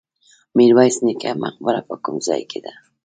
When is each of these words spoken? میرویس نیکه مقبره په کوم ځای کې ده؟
میرویس 0.57 0.95
نیکه 1.05 1.31
مقبره 1.43 1.81
په 1.87 1.95
کوم 2.03 2.15
ځای 2.27 2.41
کې 2.51 2.59
ده؟ 2.65 2.73